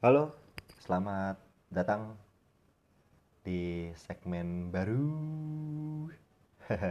Halo, 0.00 0.32
selamat 0.80 1.36
datang 1.68 2.16
di 3.44 3.92
segmen 4.00 4.72
baru. 4.72 5.12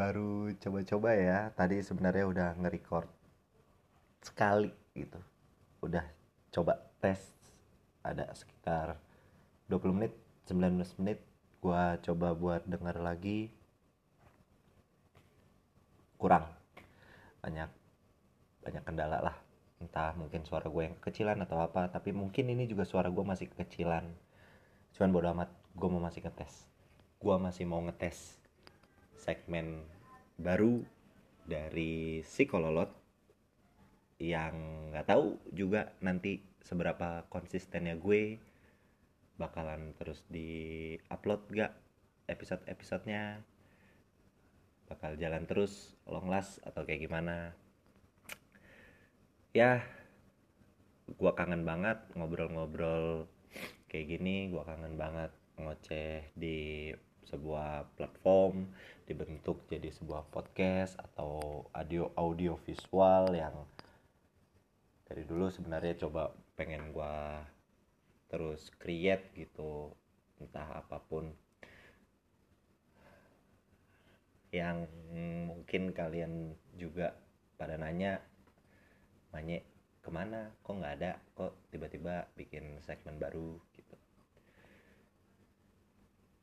baru 0.00 0.48
coba-coba 0.64 1.12
ya. 1.12 1.52
Tadi 1.52 1.84
sebenarnya 1.84 2.24
udah 2.24 2.48
nge-record 2.56 3.04
sekali 4.24 4.72
gitu. 4.96 5.20
Udah 5.84 6.08
coba 6.56 6.80
tes 7.04 7.36
ada 8.00 8.32
sekitar 8.32 8.96
20 9.68 9.92
menit, 9.92 10.16
19 10.48 10.72
menit 11.04 11.20
gua 11.60 12.00
coba 12.00 12.32
buat 12.32 12.64
denger 12.64 12.96
lagi 12.96 13.52
kurang 16.16 16.48
banyak 17.44 17.68
banyak 18.64 18.82
kendala 18.88 19.20
lah 19.20 19.47
entah 19.78 20.14
mungkin 20.18 20.42
suara 20.42 20.66
gue 20.66 20.82
yang 20.90 20.96
kecilan 20.98 21.38
atau 21.46 21.62
apa 21.62 21.86
tapi 21.86 22.10
mungkin 22.10 22.50
ini 22.50 22.66
juga 22.66 22.82
suara 22.82 23.06
gue 23.08 23.22
masih 23.22 23.46
kecilan 23.54 24.06
cuman 24.94 25.10
bodo 25.14 25.28
amat 25.36 25.50
gue 25.78 25.88
mau 25.88 26.02
masih 26.02 26.26
ngetes. 26.26 26.66
Gue 27.18 27.34
masih 27.38 27.64
mau 27.66 27.82
ngetes 27.82 28.38
segmen 29.18 29.86
baru 30.38 30.82
dari 31.46 32.22
psikololot 32.22 32.90
yang 34.18 34.90
nggak 34.90 35.06
tahu 35.06 35.38
juga 35.54 35.94
nanti 36.02 36.42
seberapa 36.62 37.26
konsistennya 37.30 37.94
gue 37.94 38.38
bakalan 39.38 39.94
terus 39.94 40.26
di 40.26 40.94
upload 41.14 41.46
gak 41.54 41.70
episode 42.26 42.60
episodenya 42.66 43.38
bakal 44.90 45.14
jalan 45.14 45.46
terus 45.46 45.94
long 46.10 46.26
last 46.26 46.58
atau 46.66 46.82
kayak 46.82 47.06
gimana 47.06 47.54
ya 49.56 49.80
gua 51.16 51.32
kangen 51.32 51.64
banget 51.64 51.96
ngobrol-ngobrol 52.12 53.24
kayak 53.88 54.18
gini. 54.18 54.52
Gua 54.52 54.68
kangen 54.68 55.00
banget 55.00 55.32
ngoceh 55.56 56.28
di 56.36 56.92
sebuah 57.28 57.96
platform 57.96 58.72
dibentuk 59.04 59.68
jadi 59.68 59.92
sebuah 59.92 60.28
podcast 60.32 60.96
atau 61.00 61.64
audio 61.76 62.08
audio 62.16 62.56
visual 62.64 63.36
yang 63.36 63.52
dari 65.08 65.24
dulu 65.24 65.48
sebenarnya 65.48 65.96
coba 66.04 66.32
pengen 66.56 66.92
gua 66.92 67.40
terus 68.28 68.68
create 68.76 69.32
gitu 69.32 69.96
entah 70.36 70.84
apa 70.84 71.00
pun. 71.00 71.32
Yang 74.52 74.88
mungkin 75.48 75.92
kalian 75.92 76.56
juga 76.76 77.16
pada 77.60 77.76
nanya 77.76 78.20
Manye 79.34 79.64
ke 80.00 80.10
mana? 80.12 80.52
Kok 80.64 80.74
nggak 80.78 80.94
ada? 81.00 81.12
Kok 81.36 81.72
tiba-tiba 81.72 82.28
bikin 82.38 82.80
segmen 82.84 83.20
baru? 83.20 83.60
Gitu. 83.76 83.94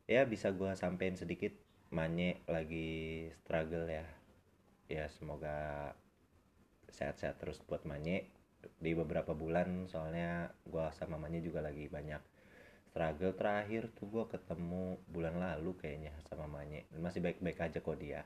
Ya 0.06 0.22
bisa 0.26 0.54
gue 0.54 0.72
sampein 0.78 1.18
sedikit 1.18 1.54
Manye 1.90 2.42
lagi 2.46 3.30
struggle 3.42 3.90
ya. 3.90 4.06
Ya 4.86 5.10
semoga 5.10 5.92
sehat-sehat 6.94 7.42
terus 7.42 7.58
buat 7.66 7.84
Manye 7.90 8.30
di 8.82 8.98
beberapa 8.98 9.34
bulan 9.34 9.86
soalnya 9.90 10.50
gue 10.66 10.86
sama 10.98 11.22
Manye 11.22 11.42
juga 11.42 11.62
lagi 11.62 11.86
banyak 11.86 12.22
struggle 12.90 13.36
terakhir 13.36 13.92
tuh 13.92 14.08
gue 14.08 14.26
ketemu 14.32 14.96
bulan 15.12 15.36
lalu 15.36 15.76
kayaknya 15.76 16.16
sama 16.32 16.48
Manye 16.48 16.88
masih 16.96 17.20
baik-baik 17.20 17.60
aja 17.60 17.84
kok 17.84 18.00
dia. 18.00 18.24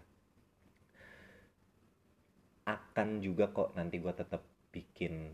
Akan 2.69 3.17
juga 3.17 3.49
kok 3.49 3.73
nanti 3.73 3.97
gue 3.97 4.13
tetap 4.13 4.45
bikin 4.69 5.33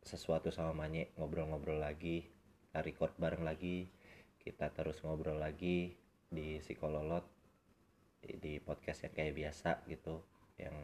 sesuatu 0.00 0.48
sama 0.48 0.72
Manye 0.72 1.12
ngobrol-ngobrol 1.20 1.78
lagi 1.78 2.24
record 2.72 3.12
bareng 3.20 3.44
lagi 3.44 3.90
kita 4.40 4.72
terus 4.72 5.04
ngobrol 5.04 5.36
lagi 5.36 5.92
di 6.30 6.56
psikololot 6.62 7.26
di 8.24 8.60
podcast 8.60 9.08
yang 9.08 9.14
kayak 9.16 9.36
biasa 9.36 9.70
gitu 9.88 10.24
yang 10.60 10.76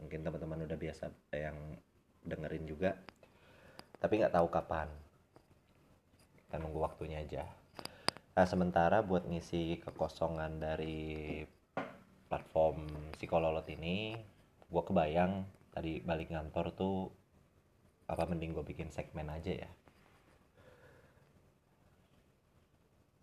mungkin 0.00 0.24
teman-teman 0.24 0.64
udah 0.64 0.78
biasa 0.80 1.12
yang 1.36 1.56
dengerin 2.24 2.64
juga. 2.64 2.96
Tapi 3.98 4.24
nggak 4.24 4.34
tahu 4.34 4.48
kapan. 4.48 4.88
Kita 6.38 6.56
nunggu 6.56 6.80
waktunya 6.80 7.20
aja. 7.20 7.44
Nah 8.38 8.46
sementara 8.46 9.04
buat 9.04 9.26
ngisi 9.28 9.82
kekosongan 9.84 10.62
dari 10.62 11.42
platform 12.28 12.86
psikololot 13.16 13.66
ini 13.72 14.14
gue 14.68 14.82
kebayang 14.84 15.44
tadi 15.78 16.02
balik 16.02 16.34
kantor 16.34 16.74
tuh 16.74 17.06
apa 18.10 18.26
mending 18.26 18.50
gue 18.50 18.66
bikin 18.66 18.90
segmen 18.90 19.30
aja 19.30 19.54
ya? 19.54 19.70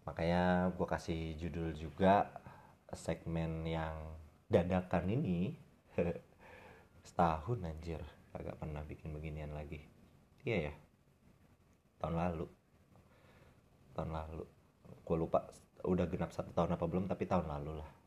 Makanya 0.07 0.71
gue 0.71 0.87
kasih 0.87 1.35
judul 1.35 1.75
juga 1.75 2.31
segmen 2.95 3.67
yang 3.67 4.15
dadakan 4.47 5.11
ini. 5.11 5.59
Setahun 7.07 7.59
anjir. 7.67 7.99
Agak 8.31 8.55
pernah 8.55 8.87
bikin 8.87 9.11
beginian 9.11 9.51
lagi. 9.51 9.83
Iya 10.47 10.71
ya? 10.71 10.73
Tahun 11.99 12.15
lalu. 12.15 12.47
Tahun 13.99 14.11
lalu. 14.15 14.47
Gue 15.03 15.17
lupa 15.19 15.43
udah 15.83 16.07
genap 16.07 16.31
satu 16.31 16.55
tahun 16.55 16.79
apa 16.79 16.85
belum 16.87 17.05
tapi 17.11 17.27
tahun 17.27 17.45
lalu 17.45 17.83
lah 17.83 18.04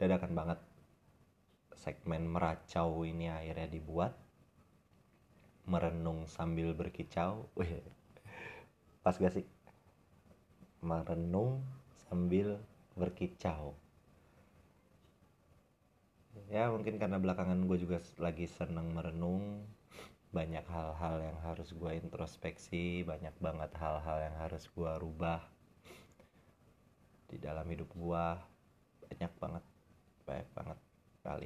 dadakan 0.00 0.32
banget. 0.32 0.58
Segmen 1.76 2.24
meracau 2.24 3.04
ini 3.04 3.28
akhirnya 3.28 3.68
dibuat. 3.68 4.16
Merenung 5.68 6.24
sambil 6.24 6.72
berkicau. 6.72 7.52
Wih, 7.52 7.84
pas 9.04 9.20
gak 9.20 9.36
sih? 9.36 9.44
Merenung 10.80 11.60
sambil 12.08 12.56
berkicau. 12.96 13.76
Ya 16.48 16.66
mungkin 16.72 16.98
karena 16.98 17.20
belakangan 17.20 17.68
gue 17.68 17.78
juga 17.78 18.00
lagi 18.16 18.48
seneng 18.48 18.96
merenung. 18.96 19.68
Banyak 20.32 20.64
hal-hal 20.66 21.20
yang 21.20 21.38
harus 21.44 21.76
gue 21.76 21.92
introspeksi. 22.00 23.04
Banyak 23.04 23.36
banget 23.38 23.70
hal-hal 23.76 24.32
yang 24.32 24.36
harus 24.40 24.64
gue 24.72 24.92
rubah 24.96 25.44
di 27.30 27.36
dalam 27.38 27.68
hidup 27.68 27.92
gue. 27.94 28.26
Banyak 29.10 29.32
banget 29.38 29.49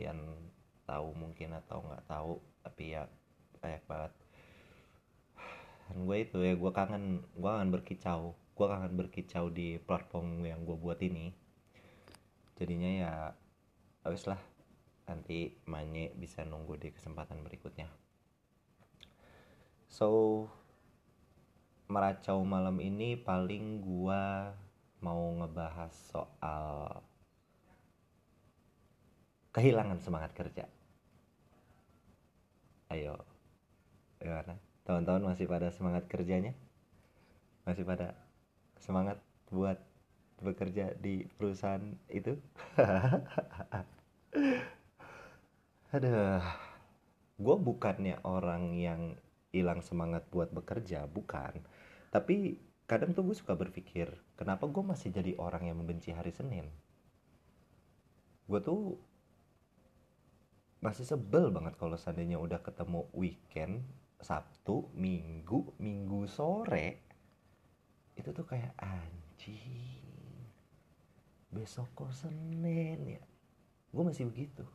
kalian 0.05 0.53
tahu 0.85 1.17
mungkin 1.17 1.57
atau 1.65 1.81
nggak 1.81 2.05
tahu 2.05 2.37
tapi 2.61 2.93
ya 2.93 3.09
banyak 3.65 3.81
banget. 3.89 4.13
Dan 5.89 5.97
gue 6.05 6.17
itu 6.21 6.39
ya 6.45 6.53
gue 6.61 6.73
kangen 6.77 7.25
gue 7.33 7.49
kangen 7.49 7.73
berkicau. 7.73 8.37
Gue 8.53 8.67
kangen 8.69 8.93
berkicau 8.93 9.49
di 9.49 9.81
platform 9.81 10.45
yang 10.45 10.69
gue 10.69 10.77
buat 10.77 11.01
ini. 11.01 11.33
Jadinya 12.61 12.91
ya 13.01 13.13
habis 14.05 14.29
lah. 14.29 14.37
Nanti 15.09 15.57
Manye 15.65 16.13
bisa 16.13 16.45
nunggu 16.45 16.77
di 16.77 16.93
kesempatan 16.93 17.41
berikutnya. 17.41 17.89
So 19.89 20.45
meracau 21.89 22.45
malam 22.45 22.77
ini 22.85 23.17
paling 23.17 23.81
gue 23.81 24.25
mau 25.01 25.25
ngebahas 25.41 25.97
soal 26.13 27.01
kehilangan 29.55 30.03
semangat 30.03 30.35
kerja. 30.35 30.67
Ayo. 32.91 33.23
Gimana? 34.19 34.59
Tahun-tahun 34.83 35.23
masih 35.23 35.47
pada 35.47 35.71
semangat 35.71 36.11
kerjanya? 36.11 36.53
Masih 37.65 37.87
pada 37.87 38.19
semangat 38.83 39.23
buat 39.49 39.79
bekerja 40.43 40.99
di 40.99 41.31
perusahaan 41.39 41.95
itu? 42.11 42.35
Aduh. 45.95 46.43
Gue 47.35 47.57
bukannya 47.59 48.23
orang 48.23 48.79
yang 48.79 49.19
hilang 49.55 49.83
semangat 49.83 50.27
buat 50.31 50.51
bekerja 50.51 51.07
bukan. 51.07 51.63
Tapi 52.11 52.59
kadang 52.91 53.15
tuh 53.15 53.31
gue 53.31 53.37
suka 53.39 53.55
berpikir 53.55 54.11
kenapa 54.37 54.69
gue 54.69 54.83
masih 54.83 55.15
jadi 55.15 55.39
orang 55.39 55.71
yang 55.71 55.79
membenci 55.79 56.11
hari 56.11 56.31
Senin? 56.31 56.67
Gue 58.47 58.61
tuh 58.61 58.99
masih 60.85 61.09
sebel 61.09 61.49
banget 61.49 61.81
kalau 61.81 61.97
seandainya 61.97 62.37
udah 62.37 62.61
ketemu 62.61 63.09
weekend 63.17 63.89
Sabtu, 64.21 64.93
Minggu, 64.93 65.73
Minggu 65.81 66.29
sore 66.29 67.01
itu 68.21 68.29
tuh 68.37 68.45
kayak 68.45 68.77
anjing 68.77 70.05
besok 71.49 71.89
kok 71.97 72.13
Senin 72.13 73.17
ya? 73.17 73.23
Gue 73.95 74.03
masih 74.05 74.29
begitu. 74.29 74.67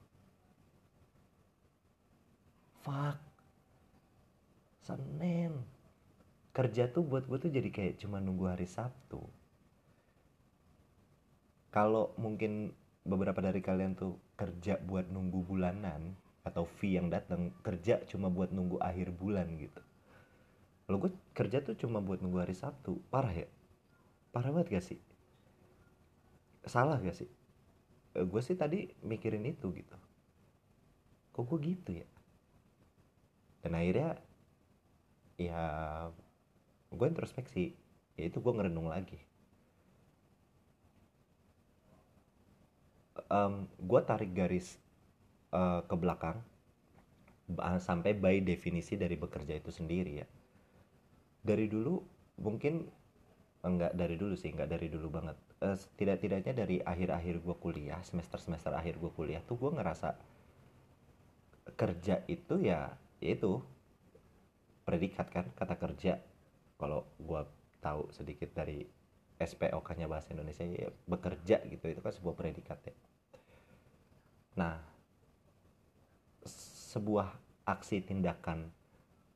Fuck. 2.82 3.20
Senin. 4.82 5.54
Kerja 6.56 6.90
tuh 6.90 7.06
buat 7.06 7.30
gue 7.30 7.38
tuh 7.38 7.52
jadi 7.54 7.70
kayak 7.70 8.02
cuma 8.02 8.18
nunggu 8.18 8.50
hari 8.50 8.66
Sabtu. 8.66 9.22
Kalau 11.70 12.18
mungkin 12.18 12.74
beberapa 13.10 13.42
dari 13.42 13.60
kalian 13.60 13.98
tuh 13.98 14.22
kerja 14.38 14.78
buat 14.78 15.10
nunggu 15.10 15.42
bulanan 15.42 16.14
atau 16.46 16.70
fee 16.70 16.96
yang 16.96 17.10
datang 17.10 17.50
kerja 17.66 18.06
cuma 18.06 18.30
buat 18.30 18.54
nunggu 18.54 18.78
akhir 18.78 19.10
bulan 19.18 19.50
gitu. 19.58 19.82
Lo 20.90 21.02
gue 21.02 21.12
kerja 21.34 21.66
tuh 21.66 21.74
cuma 21.78 22.00
buat 22.00 22.22
nunggu 22.22 22.46
hari 22.46 22.54
Sabtu. 22.54 23.02
Parah 23.10 23.34
ya? 23.34 23.50
Parah 24.30 24.54
banget 24.54 24.78
gak 24.78 24.86
sih? 24.86 25.00
Salah 26.66 27.02
gak 27.02 27.18
sih? 27.18 27.30
Eh, 28.14 28.26
gue 28.26 28.42
sih 28.42 28.54
tadi 28.54 28.90
mikirin 29.02 29.46
itu 29.46 29.74
gitu. 29.74 29.98
Kok 31.34 31.46
gue 31.50 31.60
gitu 31.74 31.92
ya? 31.98 32.08
Dan 33.66 33.74
akhirnya 33.74 34.18
ya 35.42 35.64
gue 36.94 37.08
introspeksi. 37.10 37.74
Ya 38.18 38.30
itu 38.30 38.38
gue 38.38 38.54
ngerenung 38.54 38.90
lagi 38.90 39.29
um, 43.30 43.70
gue 43.78 44.02
tarik 44.04 44.34
garis 44.34 44.76
uh, 45.54 45.86
ke 45.86 45.96
belakang 45.96 46.38
sampai 47.82 48.14
by 48.14 48.46
definisi 48.46 48.94
dari 48.94 49.18
bekerja 49.18 49.58
itu 49.58 49.74
sendiri 49.74 50.22
ya. 50.22 50.28
Dari 51.42 51.66
dulu 51.66 51.98
mungkin 52.38 52.86
enggak 53.66 53.98
dari 53.98 54.16
dulu 54.22 54.38
sih 54.38 54.54
enggak 54.54 54.70
dari 54.70 54.88
dulu 54.92 55.10
banget. 55.10 55.38
Uh, 55.58 55.78
tidak-tidaknya 55.98 56.54
dari 56.54 56.78
akhir-akhir 56.82 57.42
gue 57.42 57.56
kuliah 57.58 58.02
semester-semester 58.06 58.70
akhir 58.72 59.02
gue 59.02 59.12
kuliah 59.18 59.42
tuh 59.42 59.58
gue 59.58 59.72
ngerasa 59.74 60.14
kerja 61.74 62.22
itu 62.30 62.62
ya 62.62 62.94
itu 63.22 63.62
predikat 64.86 65.28
kan 65.34 65.46
kata 65.58 65.76
kerja. 65.78 66.22
Kalau 66.78 67.10
gue 67.18 67.42
tahu 67.82 68.14
sedikit 68.14 68.54
dari 68.54 68.86
SPOK-nya 69.40 70.06
bahasa 70.06 70.32
Indonesia 70.36 70.64
ya 70.68 70.92
bekerja 71.08 71.64
gitu 71.66 71.86
itu 71.88 72.02
kan 72.04 72.12
sebuah 72.12 72.36
predikat 72.36 72.80
ya 72.84 72.96
nah 74.58 74.82
sebuah 76.90 77.30
aksi 77.70 78.02
tindakan 78.02 78.70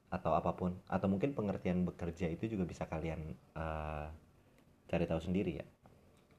atau 0.09 0.33
apa 0.37 0.53
pun 0.53 0.77
atau 0.89 1.09
mungkin 1.09 1.33
pengertian 1.33 1.85
bekerja 1.85 2.29
itu 2.29 2.49
juga 2.49 2.65
bisa 2.69 2.85
kalian 2.85 3.33
uh, 3.57 4.09
cari 4.89 5.05
tahu 5.09 5.21
sendiri 5.21 5.61
ya 5.61 5.65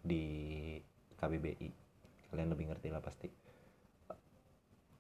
di 0.03 0.25
KBBI 1.19 1.85
kalian 2.35 2.51
lebih 2.51 2.67
ngerti 2.75 2.91
lah 2.91 2.99
pasti. 2.99 3.31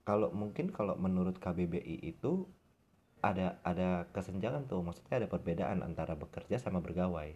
Kalau 0.06 0.30
mungkin 0.30 0.70
kalau 0.70 0.94
menurut 0.94 1.42
KBBI 1.42 2.06
itu 2.06 2.46
ada 3.18 3.58
ada 3.66 4.06
kesenjangan 4.14 4.70
tuh 4.70 4.86
maksudnya 4.86 5.18
ada 5.18 5.26
perbedaan 5.26 5.82
antara 5.82 6.14
bekerja 6.14 6.60
sama 6.60 6.78
bergawai 6.84 7.34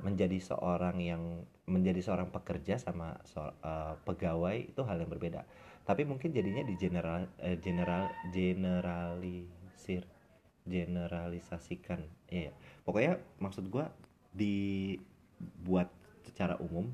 menjadi 0.00 0.40
seorang 0.40 0.96
yang 1.00 1.44
menjadi 1.68 2.00
seorang 2.00 2.28
pekerja 2.32 2.80
sama 2.80 3.16
so, 3.24 3.40
uh, 3.40 3.96
pegawai 4.04 4.72
itu 4.72 4.80
hal 4.84 5.00
yang 5.00 5.12
berbeda. 5.12 5.44
Tapi 5.84 6.08
mungkin 6.08 6.32
jadinya 6.32 6.64
di 6.64 6.76
general 6.80 7.28
uh, 7.40 7.56
general 7.60 8.08
generalisir 8.32 10.04
generalisasikan. 10.64 12.00
Ya 12.32 12.48
yeah. 12.48 12.54
pokoknya 12.84 13.20
maksud 13.40 13.68
gue 13.68 13.84
dibuat 14.32 15.92
secara 16.24 16.56
umum 16.56 16.88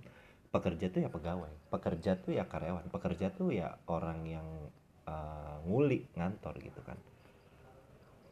pekerja 0.51 0.91
tuh 0.91 1.07
ya 1.07 1.11
pegawai 1.11 1.55
pekerja 1.71 2.19
tuh 2.19 2.35
ya 2.35 2.43
karyawan 2.51 2.91
pekerja 2.91 3.31
tuh 3.31 3.55
ya 3.55 3.79
orang 3.87 4.27
yang 4.27 4.49
uh, 5.07 5.63
ngulik 5.67 6.11
ngantor 6.19 6.59
gitu 6.59 6.83
kan. 6.83 6.99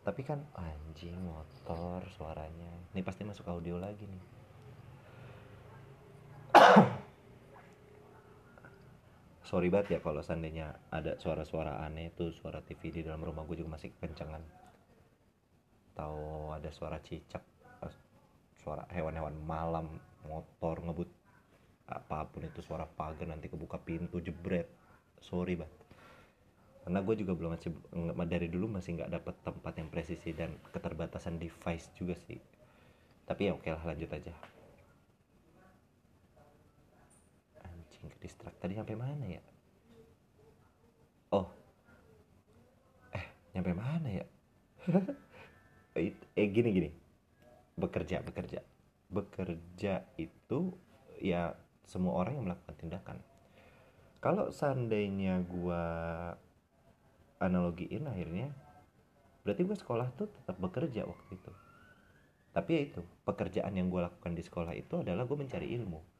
Tapi 0.02 0.25
kan 0.26 0.43
anjing 0.58 1.14
motor 1.20 2.02
suaranya. 2.19 2.90
Ini 2.96 3.06
pasti 3.06 3.22
masuk 3.22 3.46
audio 3.46 3.78
lagi 3.78 4.08
nih 4.08 4.38
sorry 9.48 9.72
banget 9.72 9.96
ya 9.96 10.00
kalau 10.04 10.20
seandainya 10.20 10.76
ada 10.92 11.16
suara-suara 11.16 11.80
aneh 11.84 12.12
tuh 12.12 12.32
suara 12.36 12.60
TV 12.60 12.92
di 12.92 13.00
dalam 13.00 13.24
rumah 13.24 13.48
gue 13.48 13.64
juga 13.64 13.80
masih 13.80 13.92
kencengan 13.96 14.44
tahu 15.96 16.52
ada 16.52 16.68
suara 16.68 17.00
cicak 17.00 17.42
suara 18.58 18.84
hewan-hewan 18.92 19.32
malam 19.48 19.86
motor 20.28 20.84
ngebut 20.84 21.08
apa 21.88 22.28
pun 22.28 22.44
itu 22.44 22.60
suara 22.60 22.84
pagar 22.84 23.32
nanti 23.32 23.48
kebuka 23.48 23.80
pintu 23.80 24.20
jebret. 24.20 24.68
Sorry 25.24 25.56
banget. 25.56 25.80
Karena 26.84 27.00
gue 27.00 27.14
juga 27.16 27.32
belum 27.32 27.50
masih 27.56 27.72
dari 28.28 28.48
dulu 28.52 28.68
masih 28.68 29.00
nggak 29.00 29.12
dapet 29.12 29.34
tempat 29.40 29.72
yang 29.80 29.88
presisi 29.88 30.36
dan 30.36 30.52
keterbatasan 30.68 31.40
device 31.40 31.88
juga 31.96 32.12
sih. 32.28 32.36
Tapi 33.24 33.48
ya 33.48 33.56
oke 33.56 33.68
lah 33.72 33.84
lanjut 33.88 34.12
aja 34.12 34.57
ke 38.08 38.19
distrak 38.20 38.56
tadi 38.58 38.75
sampai 38.75 38.96
mana 38.96 39.25
ya? 39.28 39.43
Oh. 41.32 41.46
Eh 43.12 43.26
nyampe 43.55 43.72
mana 43.76 44.08
ya? 44.08 44.26
Eh 46.38 46.46
gini 46.55 46.70
gini. 46.70 46.90
Bekerja 47.75 48.22
bekerja. 48.22 48.62
Bekerja 49.10 50.06
itu 50.14 50.78
ya 51.19 51.58
semua 51.82 52.22
orang 52.22 52.38
yang 52.38 52.46
melakukan 52.46 52.76
tindakan. 52.78 53.19
Kalau 54.22 54.54
seandainya 54.54 55.43
gua 55.43 55.82
analogiin 57.43 58.06
akhirnya 58.06 58.54
berarti 59.43 59.62
gue 59.66 59.76
sekolah 59.78 60.06
tuh 60.14 60.31
tetap 60.31 60.54
bekerja 60.62 61.02
waktu 61.02 61.31
itu. 61.34 61.52
Tapi 62.54 62.70
ya 62.75 62.81
itu 62.94 63.00
pekerjaan 63.26 63.75
yang 63.75 63.90
gue 63.90 64.02
lakukan 64.02 64.38
di 64.38 64.43
sekolah 64.43 64.75
itu 64.78 65.02
adalah 65.02 65.26
gue 65.26 65.38
mencari 65.38 65.66
ilmu 65.75 66.17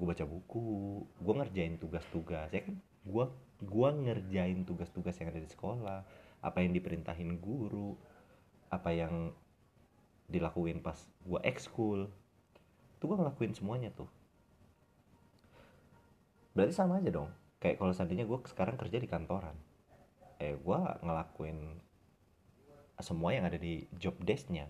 gue 0.00 0.08
baca 0.08 0.24
buku 0.24 1.04
gue 1.04 1.34
ngerjain 1.36 1.76
tugas-tugas 1.76 2.48
ya 2.48 2.64
kan? 2.64 2.80
Gue 3.04 3.28
gue 3.60 3.88
ngerjain 4.08 4.64
tugas-tugas 4.64 5.12
yang 5.20 5.28
ada 5.28 5.40
di 5.44 5.50
sekolah 5.52 6.00
apa 6.40 6.58
yang 6.64 6.72
diperintahin 6.72 7.36
guru 7.36 8.00
apa 8.72 8.96
yang 8.96 9.36
dilakuin 10.32 10.80
pas 10.80 10.96
gue 11.28 11.40
ekskul. 11.44 12.08
Tuh 12.96 13.04
gue 13.04 13.16
ngelakuin 13.20 13.52
semuanya 13.52 13.92
tuh. 13.92 14.08
Berarti 16.56 16.72
sama 16.72 17.04
aja 17.04 17.12
dong? 17.12 17.28
Kayak 17.60 17.76
kalau 17.84 17.92
seandainya 17.92 18.24
gue 18.24 18.38
sekarang 18.48 18.80
kerja 18.80 18.96
di 18.96 19.04
kantoran 19.04 19.52
eh 20.40 20.56
gue 20.56 20.78
ngelakuin 21.04 21.58
semua 23.00 23.36
yang 23.36 23.44
ada 23.44 23.60
di 23.60 23.84
job 24.00 24.16
desknya 24.24 24.64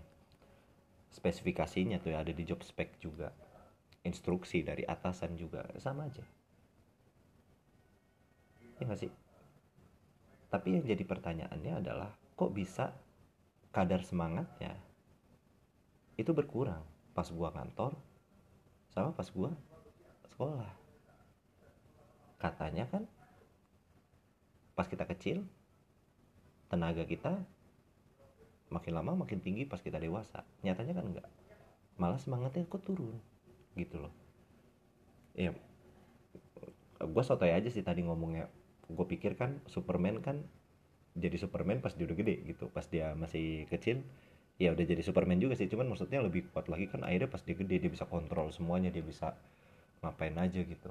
spesifikasinya 1.15 2.03
tuh 2.03 2.15
ya 2.15 2.27
ada 2.27 2.35
di 2.35 2.43
job 2.43 2.59
spec 2.67 2.99
juga 2.99 3.31
instruksi 4.01 4.65
dari 4.65 4.83
atasan 4.89 5.37
juga 5.37 5.65
sama 5.77 6.09
aja. 6.09 6.25
Ya 8.81 8.89
gak 8.89 9.01
sih? 9.01 9.13
Tapi 10.49 10.81
yang 10.81 10.85
jadi 10.89 11.05
pertanyaannya 11.05 11.73
adalah 11.85 12.11
kok 12.35 12.51
bisa 12.57 12.97
kadar 13.71 14.03
semangatnya 14.03 14.75
itu 16.19 16.33
berkurang 16.35 16.83
pas 17.15 17.29
gua 17.31 17.53
kantor 17.53 17.95
sama 18.91 19.13
pas 19.13 19.29
gua 19.31 19.53
sekolah? 20.33 20.73
Katanya 22.41 22.89
kan 22.89 23.05
pas 24.73 24.89
kita 24.89 25.05
kecil 25.05 25.45
tenaga 26.73 27.05
kita 27.05 27.37
makin 28.73 28.93
lama 28.97 29.13
makin 29.23 29.45
tinggi 29.45 29.69
pas 29.69 29.79
kita 29.85 30.01
dewasa. 30.01 30.41
Nyatanya 30.65 30.97
kan 30.97 31.05
enggak 31.05 31.29
malah 32.01 32.17
semangatnya 32.17 32.65
kok 32.65 32.81
turun 32.81 33.21
gitu 33.81 33.97
loh. 34.05 34.13
Ya 35.33 35.57
gue 37.01 37.25
sotoy 37.25 37.49
aja 37.57 37.73
sih 37.73 37.81
tadi 37.81 38.05
ngomongnya. 38.05 38.53
Gue 38.91 39.07
pikir 39.09 39.39
kan 39.39 39.57
Superman 39.65 40.21
kan 40.21 40.45
jadi 41.17 41.41
Superman 41.41 41.81
pas 41.81 41.97
dia 41.97 42.05
udah 42.05 42.19
gede 42.19 42.45
gitu. 42.45 42.69
Pas 42.69 42.85
dia 42.85 43.17
masih 43.17 43.65
kecil 43.73 44.05
ya 44.61 44.77
udah 44.77 44.85
jadi 44.85 45.01
Superman 45.01 45.41
juga 45.41 45.57
sih. 45.57 45.67
Cuman 45.73 45.89
maksudnya 45.89 46.21
lebih 46.21 46.53
kuat 46.53 46.69
lagi 46.69 46.93
kan 46.93 47.01
akhirnya 47.07 47.33
pas 47.33 47.41
dia 47.41 47.57
gede 47.57 47.89
dia 47.89 47.91
bisa 47.91 48.05
kontrol 48.05 48.53
semuanya 48.53 48.93
dia 48.93 49.01
bisa 49.01 49.33
ngapain 50.05 50.37
aja 50.37 50.61
gitu. 50.61 50.91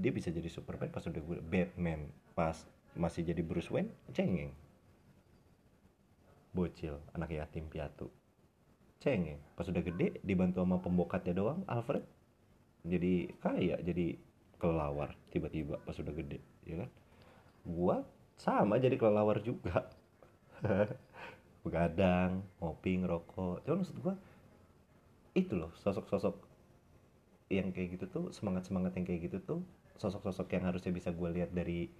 Dia 0.00 0.12
bisa 0.12 0.32
jadi 0.32 0.48
Superman 0.48 0.88
pas 0.88 1.04
udah 1.04 1.20
gue 1.20 1.38
Batman 1.44 2.08
pas 2.32 2.56
masih 2.96 3.22
jadi 3.22 3.44
Bruce 3.44 3.68
Wayne 3.68 3.92
cengeng. 4.16 4.52
Bocil 6.50 6.98
anak 7.14 7.30
yatim 7.30 7.68
piatu. 7.68 8.08
Cengeng. 8.98 9.38
Pas 9.54 9.68
udah 9.68 9.82
gede 9.84 10.18
dibantu 10.24 10.64
sama 10.64 10.80
pembokatnya 10.80 11.36
doang 11.36 11.62
Alfred 11.68 12.02
jadi 12.84 13.32
kaya 13.40 13.76
jadi 13.84 14.16
kelelawar 14.60 15.16
tiba-tiba 15.32 15.80
pas 15.84 15.96
udah 15.96 16.14
gede 16.14 16.40
ya 16.64 16.84
kan? 16.84 16.90
Gua 17.64 17.96
sama 18.40 18.80
jadi 18.80 18.96
kelelawar 18.96 19.40
juga. 19.44 19.88
Begadang 21.64 22.44
ngopi 22.60 23.00
ngerokok. 23.00 23.64
Cuman 23.64 23.84
maksud 23.84 23.96
gua 24.00 24.14
itu 25.36 25.54
loh 25.54 25.70
sosok-sosok 25.78 26.34
yang 27.50 27.70
kayak 27.74 27.98
gitu 27.98 28.06
tuh 28.06 28.24
semangat-semangat 28.30 28.94
yang 28.98 29.06
kayak 29.06 29.30
gitu 29.30 29.38
tuh 29.42 29.60
sosok-sosok 29.98 30.48
yang 30.54 30.64
harusnya 30.70 30.90
bisa 30.94 31.12
gue 31.12 31.28
lihat 31.34 31.50
dari 31.52 31.90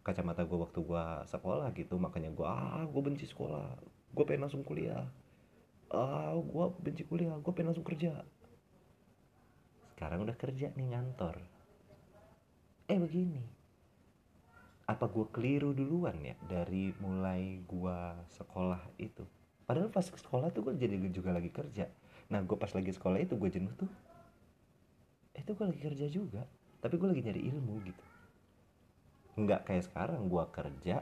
kacamata 0.00 0.48
gue 0.48 0.56
waktu 0.56 0.80
gue 0.80 1.04
sekolah 1.28 1.68
gitu 1.76 2.00
makanya 2.00 2.32
gue 2.32 2.46
ah 2.46 2.82
gue 2.88 3.02
benci 3.04 3.28
sekolah. 3.28 3.76
Gue 4.16 4.24
pengen 4.24 4.48
langsung 4.48 4.64
kuliah. 4.64 5.04
Ah 5.92 6.32
gue 6.32 6.64
benci 6.80 7.04
kuliah. 7.04 7.36
Gue 7.44 7.52
pengen 7.52 7.74
langsung 7.74 7.84
kerja 7.84 8.24
sekarang 10.00 10.24
udah 10.24 10.32
kerja 10.32 10.72
nih 10.80 10.96
ngantor. 10.96 11.36
Eh 12.88 12.96
begini. 12.96 13.44
Apa 14.88 15.12
gue 15.12 15.28
keliru 15.28 15.76
duluan 15.76 16.16
ya 16.24 16.32
dari 16.48 16.96
mulai 17.04 17.60
gue 17.68 18.00
sekolah 18.32 18.80
itu? 18.96 19.28
Padahal 19.68 19.92
pas 19.92 20.08
sekolah 20.08 20.56
tuh 20.56 20.64
gue 20.64 20.80
jadi 20.80 20.96
juga 21.12 21.36
lagi 21.36 21.52
kerja. 21.52 21.84
Nah 22.32 22.40
gue 22.40 22.56
pas 22.56 22.72
lagi 22.72 22.96
sekolah 22.96 23.20
itu 23.20 23.36
gue 23.36 23.50
jenuh 23.52 23.76
tuh. 23.76 23.92
Itu 25.36 25.52
gue 25.52 25.68
lagi 25.68 25.84
kerja 25.84 26.08
juga 26.08 26.48
tapi 26.80 26.96
gue 26.96 27.08
lagi 27.12 27.20
nyari 27.20 27.42
ilmu 27.52 27.74
gitu. 27.84 28.04
Nggak 29.36 29.68
kayak 29.68 29.84
sekarang 29.84 30.32
gue 30.32 30.44
kerja 30.48 30.96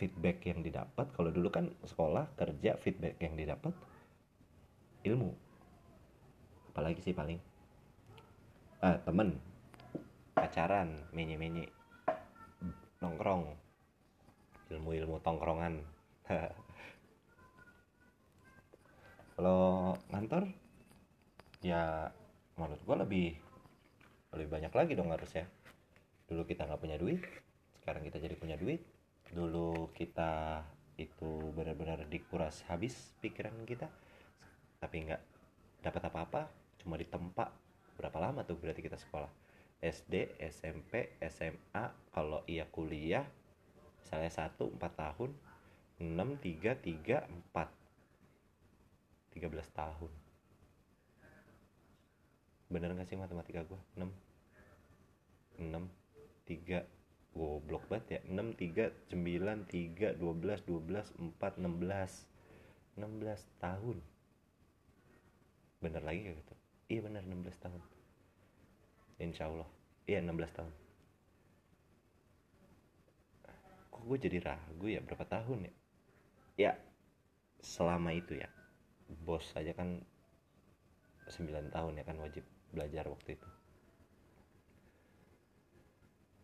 feedback 0.00 0.40
yang 0.40 0.64
didapat. 0.64 1.12
Kalau 1.12 1.28
dulu 1.28 1.52
kan 1.52 1.68
sekolah 1.84 2.32
kerja 2.32 2.80
feedback 2.80 3.20
yang 3.20 3.36
didapat 3.36 3.76
ilmu 5.04 5.47
apalagi 6.78 7.02
sih 7.02 7.10
paling? 7.10 7.42
Ah 8.78 8.94
temen. 9.02 9.34
Pacaran 10.30 11.10
menye-menye. 11.10 11.66
Nongkrong. 13.02 13.50
Ilmu-ilmu 14.70 15.18
tongkrongan. 15.18 15.82
Kalau 19.34 19.98
ngantor 20.14 20.46
ya 21.66 22.14
menurut 22.54 22.78
gua 22.86 23.02
lebih 23.02 23.34
lebih 24.38 24.46
banyak 24.46 24.70
lagi 24.70 24.94
dong 24.94 25.10
harusnya. 25.10 25.50
Dulu 26.30 26.46
kita 26.46 26.62
nggak 26.62 26.78
punya 26.78 26.94
duit 26.94 27.26
sekarang 27.82 28.06
kita 28.06 28.22
jadi 28.22 28.38
punya 28.38 28.54
duit. 28.54 28.86
Dulu 29.34 29.90
kita 29.98 30.62
itu 30.94 31.50
benar-benar 31.58 32.06
dikuras 32.06 32.62
habis 32.70 32.94
pikiran 33.18 33.66
kita 33.66 33.90
tapi 34.78 35.10
nggak 35.10 35.22
dapat 35.82 36.02
apa-apa 36.10 36.57
cuma 36.82 36.94
ditempa 36.98 37.50
berapa 37.98 38.18
lama 38.22 38.46
tuh 38.46 38.58
berarti 38.58 38.82
kita 38.84 38.98
sekolah? 38.98 39.30
SD, 39.78 40.42
SMP, 40.42 41.14
SMA, 41.30 41.84
kalau 42.10 42.42
iya 42.50 42.66
kuliah 42.66 43.22
misalnya 44.02 44.30
satu 44.30 44.74
empat 44.74 44.92
tahun, 44.98 45.30
enam 46.02 46.34
tiga 46.42 46.74
tiga 46.74 47.22
empat, 47.30 47.70
tiga 49.30 49.46
belas 49.46 49.70
tahun. 49.70 50.10
Bener 52.68 52.92
gak 52.92 53.08
sih 53.08 53.16
matematika 53.16 53.62
gue? 53.64 53.80
enam. 53.96 54.10
Enam 55.62 55.84
tiga. 56.42 56.84
Goblok 57.32 57.86
banget 57.86 58.18
ya. 58.18 58.20
Enam 58.26 58.50
tiga 58.56 58.90
sembilan 59.12 59.68
tiga 59.70 60.10
dua 60.16 60.34
belas 60.34 60.58
dua 60.66 60.80
belas 60.82 61.06
empat 61.16 61.56
enam 61.62 61.78
belas. 61.78 62.26
Enam 62.98 63.14
belas 63.22 63.46
tahun. 63.62 64.02
Bener 65.78 66.02
lagi 66.02 66.26
gak 66.26 66.36
gitu 66.42 66.54
iya 66.88 67.04
enam 67.04 67.44
belas 67.44 67.60
tahun. 67.60 67.80
Insya 69.20 69.50
Allah 69.50 69.68
iya 70.08 70.24
16 70.24 70.56
tahun. 70.56 70.74
Kok 73.92 74.02
gue 74.08 74.18
jadi 74.24 74.38
ragu 74.40 74.86
ya? 74.88 75.04
Berapa 75.04 75.28
tahun 75.28 75.68
ya? 75.68 75.74
Ya 76.56 76.72
selama 77.60 78.16
itu 78.16 78.40
ya. 78.40 78.48
Bos 79.26 79.44
saja 79.52 79.76
kan 79.76 80.00
9 81.28 81.74
tahun 81.74 81.92
ya 82.00 82.04
kan 82.08 82.16
wajib 82.22 82.44
belajar 82.72 83.04
waktu 83.10 83.36
itu. 83.36 83.48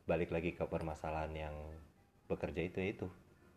Balik 0.04 0.28
lagi 0.28 0.52
ke 0.52 0.68
permasalahan 0.68 1.32
yang 1.32 1.56
bekerja 2.28 2.60
itu 2.60 2.78
ya 2.84 2.88
itu 2.92 3.08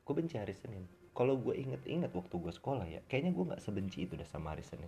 gue 0.08 0.14
benci 0.16 0.40
hari 0.40 0.56
Senin. 0.56 0.88
Kalau 1.12 1.36
gue 1.36 1.58
inget-inget 1.58 2.14
waktu 2.16 2.36
gue 2.38 2.54
sekolah 2.54 2.88
ya 2.88 3.04
kayaknya 3.12 3.36
gue 3.36 3.44
nggak 3.44 3.64
sebenci 3.66 4.08
itu 4.08 4.16
dah 4.16 4.30
sama 4.30 4.56
hari 4.56 4.64
Senin 4.64 4.88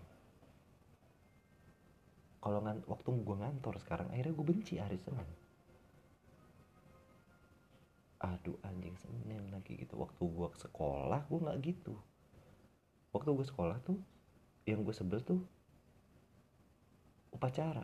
kalau 2.40 2.60
ngan 2.64 2.84
waktu 2.88 3.10
gue 3.12 3.36
ngantor 3.36 3.76
sekarang 3.84 4.08
akhirnya 4.12 4.34
gue 4.36 4.46
benci 4.48 4.80
hari 4.80 4.96
Senin. 5.00 5.30
Aduh 8.20 8.60
anjing 8.64 8.96
Senin 9.00 9.52
lagi 9.52 9.76
gitu. 9.80 10.00
Waktu 10.00 10.24
gue 10.24 10.48
sekolah 10.56 11.28
gue 11.28 11.40
nggak 11.40 11.60
gitu. 11.64 11.96
Waktu 13.12 13.30
gue 13.36 13.48
sekolah 13.48 13.78
tuh 13.84 14.00
yang 14.64 14.84
gue 14.88 14.96
sebel 14.96 15.20
tuh 15.24 15.44
upacara. 17.36 17.84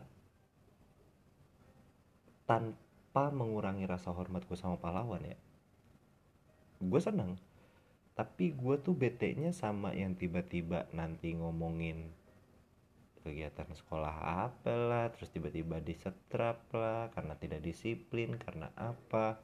Tanpa 2.48 3.28
mengurangi 3.32 3.84
rasa 3.84 4.12
hormat 4.12 4.44
gue 4.48 4.56
sama 4.56 4.80
pahlawan 4.80 5.20
ya. 5.20 5.38
Gue 6.80 7.00
senang 7.00 7.36
tapi 8.16 8.56
gue 8.56 8.80
tuh 8.80 8.96
bete 8.96 9.28
nya 9.36 9.52
sama 9.52 9.92
yang 9.92 10.16
tiba-tiba 10.16 10.88
nanti 10.96 11.36
ngomongin 11.36 12.08
kegiatan 13.26 13.66
sekolah 13.66 14.14
apa 14.46 14.70
lah 14.70 15.10
terus 15.10 15.34
tiba-tiba 15.34 15.82
disetrap 15.82 16.70
lah 16.70 17.10
karena 17.10 17.34
tidak 17.34 17.58
disiplin 17.66 18.38
karena 18.38 18.70
apa. 18.78 19.42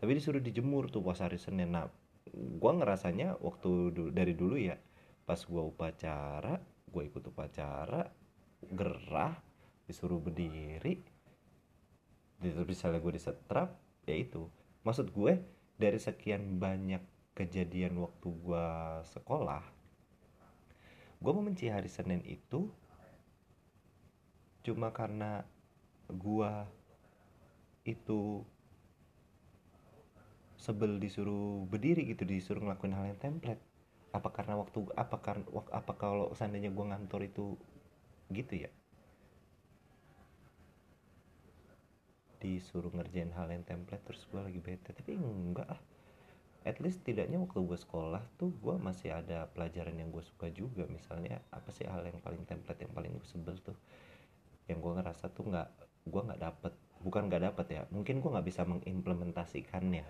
Tapi 0.00 0.16
disuruh 0.16 0.40
dijemur 0.40 0.88
tuh 0.88 1.04
pas 1.04 1.20
hari 1.20 1.36
Senin. 1.36 1.76
Nah 1.76 1.84
gue 2.32 2.72
ngerasanya 2.72 3.36
waktu 3.44 3.92
du 3.92 4.02
dari 4.08 4.32
dulu 4.32 4.56
ya 4.56 4.80
pas 5.28 5.36
gue 5.36 5.60
upacara 5.60 6.56
gue 6.88 7.02
ikut 7.04 7.20
upacara 7.28 8.08
gerah 8.64 9.36
disuruh 9.84 10.20
berdiri 10.20 11.04
terus 12.40 12.64
misalnya 12.64 13.04
gue 13.04 13.12
disetrap 13.12 13.76
ya 14.08 14.16
itu. 14.16 14.48
Maksud 14.88 15.12
gue 15.12 15.36
dari 15.76 16.00
sekian 16.00 16.56
banyak 16.56 17.34
kejadian 17.36 18.00
waktu 18.00 18.28
gue 18.32 18.66
sekolah 19.12 19.78
gue 21.18 21.32
membenci 21.34 21.66
hari 21.66 21.90
Senin 21.90 22.22
itu 22.22 22.70
cuma 24.68 24.92
karena 24.92 25.48
gua 26.12 26.68
itu 27.88 28.44
sebel 30.60 31.00
disuruh 31.00 31.64
berdiri 31.64 32.04
gitu 32.12 32.28
disuruh 32.28 32.60
ngelakuin 32.60 32.92
hal 32.92 33.08
yang 33.08 33.16
template. 33.16 33.62
Apa 34.12 34.28
karena 34.34 34.60
waktu 34.60 34.84
apa 34.92 35.16
karena 35.24 35.44
apa 35.72 35.92
kalau 35.96 36.28
seandainya 36.36 36.68
gua 36.68 36.92
ngantor 36.92 37.24
itu 37.24 37.56
gitu 38.28 38.68
ya? 38.68 38.70
Disuruh 42.38 42.92
ngerjain 42.92 43.32
hal 43.32 43.48
yang 43.48 43.64
template 43.64 44.04
terus 44.04 44.22
gue 44.28 44.38
lagi 44.38 44.60
bete. 44.60 44.92
Tapi 44.92 45.16
enggak 45.16 45.66
ah 45.72 45.80
at 46.68 46.76
least 46.84 47.00
tidaknya 47.00 47.40
waktu 47.40 47.64
gue 47.64 47.78
sekolah 47.80 48.20
tuh 48.36 48.52
gue 48.60 48.76
masih 48.76 49.16
ada 49.16 49.48
pelajaran 49.50 49.96
yang 49.96 50.12
gue 50.12 50.22
suka 50.22 50.52
juga. 50.52 50.84
Misalnya 50.86 51.40
apa 51.48 51.72
sih 51.72 51.88
hal 51.88 52.04
yang 52.04 52.20
paling 52.20 52.44
template 52.44 52.84
yang 52.84 52.92
paling 52.92 53.16
gue 53.16 53.26
sebel 53.26 53.56
tuh 53.64 53.78
yang 54.68 54.78
gue 54.84 54.92
ngerasa 55.00 55.32
tuh 55.32 55.48
nggak 55.48 55.68
gue 56.08 56.22
nggak 56.28 56.40
dapet. 56.40 56.72
Bukan 56.98 57.30
nggak 57.30 57.42
dapet 57.52 57.66
ya 57.72 57.82
mungkin 57.90 58.20
gue 58.20 58.30
nggak 58.30 58.46
bisa 58.46 58.62
mengimplementasikannya. 58.68 60.04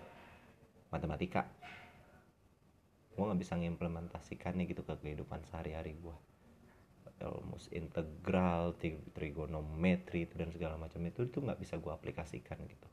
Matematika. 0.93 1.47
Gue 3.15 3.23
nggak 3.25 3.41
bisa 3.41 3.55
mengimplementasikannya 3.57 4.63
gitu 4.67 4.83
ke 4.83 4.93
kehidupan 4.99 5.43
sehari-hari 5.47 5.95
gue 5.97 6.17
almost 7.19 7.67
integral 7.75 8.75
trigonometri 9.11 10.23
itu 10.23 10.39
dan 10.39 10.49
segala 10.55 10.79
macam 10.79 11.03
itu 11.03 11.27
itu 11.27 11.43
nggak 11.43 11.59
bisa 11.59 11.75
gue 11.75 11.91
aplikasikan 11.91 12.59
gitu. 12.63 12.87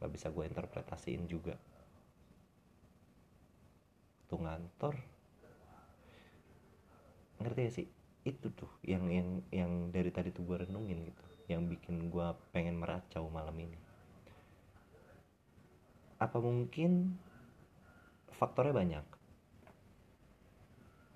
Nggak 0.00 0.12
bisa 0.12 0.26
gue 0.28 0.44
interpretasiin 0.44 1.24
juga. 1.24 1.56
Tuh 4.28 4.40
ngantor. 4.40 4.94
Ngerti 7.40 7.62
ya 7.64 7.72
sih 7.72 7.86
itu 8.26 8.50
tuh 8.50 8.68
yang 8.82 9.06
yang 9.06 9.28
yang 9.54 9.72
dari 9.94 10.10
tadi 10.10 10.34
tuh 10.34 10.42
gue 10.42 10.66
renungin 10.66 11.06
gitu 11.06 11.24
yang 11.46 11.70
bikin 11.70 12.10
gue 12.10 12.28
pengen 12.50 12.74
meracau 12.74 13.30
malam 13.30 13.54
ini. 13.54 13.78
Apa 16.18 16.42
mungkin 16.42 17.14
faktornya 18.34 18.74
banyak? 18.74 19.06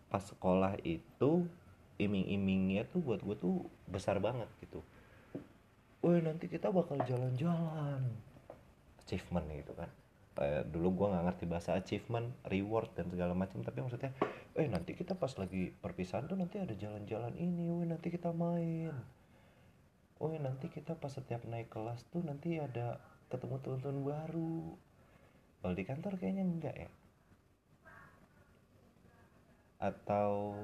Pas 0.06 0.22
sekolah 0.22 0.78
itu 0.86 1.50
iming-imingnya 1.98 2.86
tuh 2.94 3.02
buat 3.02 3.18
gue 3.26 3.34
tuh 3.34 3.66
besar 3.90 4.22
banget 4.22 4.46
gitu. 4.62 4.86
Woi 6.06 6.22
nanti 6.22 6.46
kita 6.46 6.70
bakal 6.70 7.02
jalan-jalan. 7.02 8.06
Achievement 9.02 9.50
gitu 9.50 9.74
kan 9.74 9.90
eh, 10.40 10.64
dulu 10.64 10.88
gue 10.96 11.06
nggak 11.12 11.24
ngerti 11.30 11.44
bahasa 11.44 11.76
achievement 11.76 12.32
reward 12.48 12.90
dan 12.96 13.06
segala 13.12 13.36
macam. 13.36 13.60
Tapi 13.60 13.78
maksudnya 13.84 14.10
eh 14.56 14.66
nanti 14.66 14.96
kita 14.96 15.14
pas 15.14 15.30
lagi 15.36 15.70
perpisahan 15.70 16.26
tuh 16.26 16.40
nanti 16.40 16.56
ada 16.56 16.72
jalan-jalan 16.72 17.36
ini. 17.36 17.68
Woi 17.68 17.86
nanti 17.86 18.08
kita 18.08 18.32
main. 18.32 18.96
Woi 20.16 20.40
nanti 20.40 20.72
kita 20.72 20.96
pas 20.96 21.12
setiap 21.12 21.44
naik 21.44 21.68
kelas 21.68 22.08
tuh 22.08 22.24
nanti 22.24 22.56
ada 22.56 22.96
ketemu 23.28 23.60
teman-teman 23.60 24.00
baru. 24.02 24.58
Kalau 25.60 25.74
di 25.76 25.84
kantor 25.84 26.12
kayaknya 26.16 26.44
enggak 26.44 26.76
ya? 26.76 26.90
Atau 29.80 30.56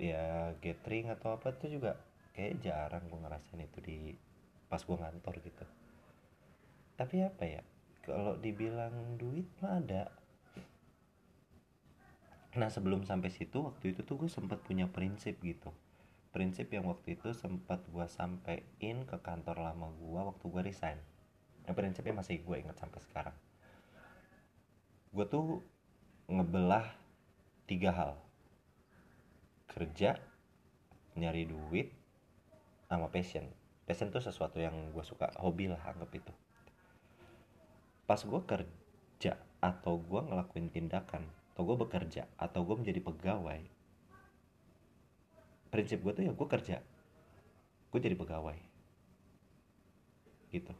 ya 0.00 0.50
gathering 0.58 1.14
atau 1.14 1.38
apa 1.38 1.54
tuh 1.54 1.70
juga 1.70 1.94
kayak 2.34 2.64
jarang 2.64 3.06
gue 3.06 3.20
ngerasain 3.22 3.60
itu 3.60 3.78
di 3.84 3.98
pas 4.66 4.80
gue 4.80 4.96
ngantor 4.96 5.36
gitu. 5.44 5.64
Tapi 6.96 7.16
apa 7.22 7.44
ya 7.44 7.62
kalau 8.02 8.34
dibilang 8.34 9.14
duit 9.14 9.46
mah 9.62 9.78
ada. 9.78 10.10
Nah 12.58 12.68
sebelum 12.68 13.06
sampai 13.06 13.30
situ 13.30 13.62
waktu 13.62 13.94
itu 13.94 14.02
tuh 14.02 14.18
gue 14.18 14.30
sempat 14.30 14.58
punya 14.66 14.90
prinsip 14.90 15.38
gitu. 15.40 15.70
Prinsip 16.34 16.68
yang 16.74 16.90
waktu 16.90 17.14
itu 17.14 17.30
sempat 17.32 17.86
gue 17.88 18.06
sampein 18.10 19.06
ke 19.06 19.16
kantor 19.22 19.62
lama 19.62 19.94
gue 19.94 20.20
waktu 20.20 20.44
gue 20.50 20.62
resign. 20.66 20.98
Yang 21.62 21.74
prinsipnya 21.78 22.14
masih 22.18 22.42
gue 22.42 22.56
ingat 22.58 22.76
sampai 22.76 23.00
sekarang. 23.06 23.36
Gue 25.14 25.24
tuh 25.30 25.62
ngebelah 26.26 26.90
tiga 27.70 27.94
hal. 27.94 28.12
Kerja 29.70 30.18
nyari 31.14 31.46
duit 31.46 31.94
sama 32.90 33.08
passion. 33.14 33.46
Passion 33.86 34.10
tuh 34.10 34.20
sesuatu 34.20 34.58
yang 34.58 34.90
gue 34.90 35.04
suka 35.06 35.30
hobi 35.38 35.70
lah 35.70 35.80
anggap 35.86 36.10
itu 36.12 36.34
pas 38.12 38.20
gue 38.20 38.40
kerja 38.44 39.40
atau 39.64 39.96
gue 39.96 40.20
ngelakuin 40.20 40.68
tindakan 40.68 41.24
atau 41.56 41.64
gue 41.64 41.76
bekerja 41.80 42.28
atau 42.36 42.60
gue 42.60 42.76
menjadi 42.84 43.00
pegawai 43.00 43.64
prinsip 45.72 46.04
gue 46.04 46.12
tuh 46.12 46.24
ya 46.28 46.36
gue 46.36 46.48
kerja. 46.52 46.76
Gue 47.88 48.00
jadi 48.04 48.12
pegawai. 48.12 48.60
Gitu. 50.52 50.72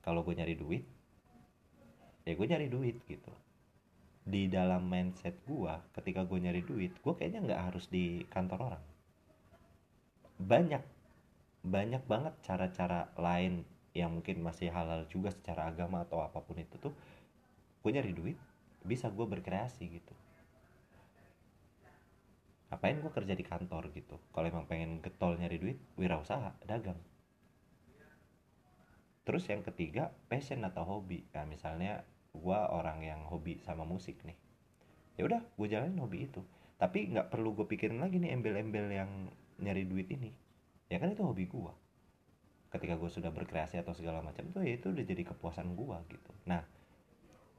Kalau 0.00 0.24
gue 0.24 0.32
nyari 0.32 0.56
duit 0.56 0.88
ya 2.24 2.32
gue 2.32 2.46
nyari 2.48 2.72
duit 2.72 2.96
gitu. 3.04 3.32
Di 4.24 4.48
dalam 4.48 4.88
mindset 4.88 5.36
gue 5.44 5.74
ketika 5.92 6.24
gue 6.24 6.40
nyari 6.40 6.64
duit 6.64 6.96
gue 6.96 7.12
kayaknya 7.12 7.44
nggak 7.44 7.62
harus 7.68 7.84
di 7.92 8.24
kantor 8.32 8.72
orang. 8.72 8.84
Banyak 10.40 10.82
banyak 11.68 12.02
banget 12.08 12.34
cara-cara 12.40 13.12
lain 13.20 13.68
yang 13.92 14.08
mungkin 14.12 14.40
masih 14.40 14.72
halal 14.72 15.04
juga 15.08 15.28
secara 15.28 15.68
agama 15.68 16.04
atau 16.08 16.24
apa 16.24 16.40
pun 16.40 16.56
itu 16.56 16.80
tuh 16.80 16.92
gue 17.84 17.90
nyari 17.92 18.12
duit 18.16 18.38
bisa 18.82 19.12
gue 19.12 19.26
berkreasi 19.28 19.84
gitu. 19.84 20.14
Ngapain 22.72 23.04
gue 23.04 23.12
kerja 23.12 23.34
di 23.36 23.44
kantor 23.44 23.92
gitu? 23.92 24.16
Kalau 24.32 24.46
emang 24.48 24.64
pengen 24.64 25.04
getol 25.04 25.36
nyari 25.36 25.60
duit 25.60 25.78
wirausaha 26.00 26.56
dagang. 26.64 26.96
Terus 29.22 29.44
yang 29.46 29.60
ketiga 29.60 30.10
passion 30.26 30.64
atau 30.64 30.82
hobi. 30.88 31.28
Nah 31.36 31.44
misalnya 31.44 32.00
gue 32.32 32.58
orang 32.72 33.04
yang 33.04 33.20
hobi 33.28 33.60
sama 33.60 33.84
musik 33.84 34.16
nih. 34.24 34.34
Ya 35.20 35.28
udah 35.28 35.44
gue 35.44 35.66
jalanin 35.68 36.00
hobi 36.00 36.32
itu. 36.32 36.40
Tapi 36.80 37.12
nggak 37.12 37.28
perlu 37.28 37.52
gue 37.54 37.68
pikirin 37.68 38.00
lagi 38.00 38.18
nih 38.18 38.34
embel-embel 38.34 38.88
yang 38.88 39.10
nyari 39.60 39.84
duit 39.84 40.08
ini. 40.08 40.32
Ya 40.88 40.96
kan 40.96 41.12
itu 41.12 41.22
hobi 41.22 41.44
gue 41.44 41.72
ketika 42.72 42.96
gue 42.96 43.10
sudah 43.12 43.28
berkreasi 43.28 43.76
atau 43.76 43.92
segala 43.92 44.24
macam 44.24 44.48
tuh 44.48 44.64
ya 44.64 44.80
itu 44.80 44.88
udah 44.88 45.04
jadi 45.04 45.22
kepuasan 45.28 45.76
gue 45.76 45.96
gitu. 46.08 46.32
Nah 46.48 46.64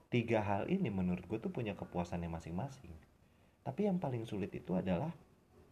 tiga 0.09 0.41
hal 0.41 0.69
ini 0.69 0.89
menurut 0.89 1.25
gue 1.29 1.37
tuh 1.37 1.53
punya 1.53 1.77
kepuasannya 1.77 2.29
masing-masing. 2.29 2.93
Tapi 3.63 3.87
yang 3.87 4.01
paling 4.01 4.25
sulit 4.25 4.49
itu 4.51 4.73
adalah 4.73 5.13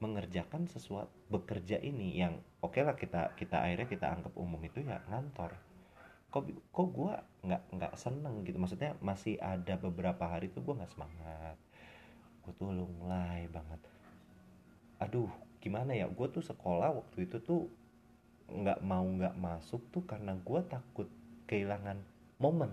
mengerjakan 0.01 0.65
sesuatu 0.65 1.13
bekerja 1.29 1.77
ini 1.77 2.17
yang 2.17 2.41
oke 2.65 2.73
okay 2.73 2.81
lah 2.81 2.97
kita 2.97 3.37
kita 3.37 3.61
akhirnya 3.61 3.85
kita 3.85 4.09
anggap 4.09 4.33
umum 4.37 4.61
itu 4.65 4.81
ya 4.81 5.01
ngantor. 5.09 5.53
Kok 6.33 6.73
kok 6.73 6.87
gue 6.89 7.13
nggak 7.45 7.61
nggak 7.69 7.93
seneng 7.97 8.45
gitu? 8.45 8.57
Maksudnya 8.57 8.97
masih 9.01 9.37
ada 9.41 9.77
beberapa 9.77 10.25
hari 10.25 10.49
tuh 10.49 10.65
gue 10.65 10.73
nggak 10.73 10.93
semangat. 10.93 11.57
Gue 12.41 12.53
tuh 12.57 12.73
mulai 12.73 13.45
banget. 13.49 13.81
Aduh 15.01 15.29
gimana 15.61 15.93
ya? 15.93 16.09
Gue 16.09 16.29
tuh 16.33 16.41
sekolah 16.41 16.97
waktu 16.97 17.29
itu 17.29 17.37
tuh 17.41 17.69
nggak 18.51 18.79
mau 18.83 19.07
nggak 19.07 19.35
masuk 19.39 19.79
tuh 19.95 20.03
karena 20.03 20.35
gue 20.35 20.61
takut 20.67 21.07
kehilangan 21.47 21.97
momen. 22.37 22.71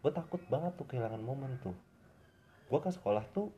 Gue 0.00 0.12
takut 0.14 0.40
banget 0.48 0.72
tuh 0.80 0.86
kehilangan 0.88 1.20
momen 1.20 1.60
tuh. 1.60 1.76
Gue 2.72 2.80
ke 2.80 2.88
sekolah 2.88 3.24
tuh 3.32 3.52